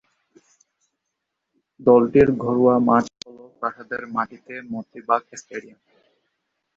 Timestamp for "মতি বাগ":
4.71-5.23